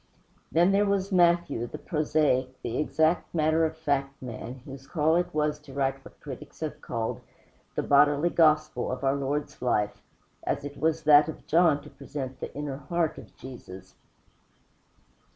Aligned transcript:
Then 0.51 0.71
there 0.71 0.87
was 0.87 1.11
Matthew, 1.11 1.67
the 1.67 1.77
prosaic, 1.77 2.59
the 2.63 2.79
exact 2.79 3.35
matter 3.35 3.65
of 3.65 3.77
fact 3.77 4.19
man, 4.19 4.61
whose 4.65 4.87
call 4.87 5.15
it 5.15 5.31
was 5.31 5.59
to 5.59 5.73
write 5.73 6.03
what 6.03 6.19
critics 6.21 6.61
have 6.61 6.81
called 6.81 7.21
the 7.75 7.83
bodily 7.83 8.31
gospel 8.31 8.91
of 8.91 9.03
our 9.03 9.13
Lord's 9.15 9.61
life, 9.61 10.01
as 10.43 10.65
it 10.65 10.75
was 10.79 11.03
that 11.03 11.29
of 11.29 11.45
John 11.45 11.83
to 11.83 11.89
present 11.91 12.39
the 12.39 12.51
inner 12.55 12.77
heart 12.77 13.19
of 13.19 13.37
Jesus. 13.37 13.93